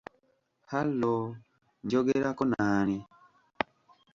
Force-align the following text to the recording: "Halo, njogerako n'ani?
"Halo, 0.71 1.15
njogerako 1.83 2.43
n'ani? 2.51 2.97